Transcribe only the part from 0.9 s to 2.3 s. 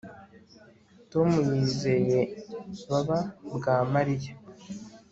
Tom yizeye